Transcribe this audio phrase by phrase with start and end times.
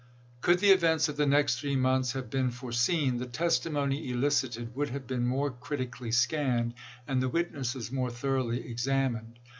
[0.41, 4.89] Could the events of the next three months have been foreseen the testimony elicited would
[4.89, 6.73] have been more critically scanned
[7.07, 9.37] and the witnesses more thoroughly examined.